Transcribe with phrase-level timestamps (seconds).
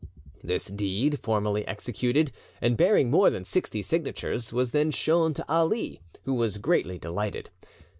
[0.43, 6.01] This deed, formally executed, and bearing more than sixty signatures, was then shown to Ali,
[6.23, 7.51] who was greatly delighted.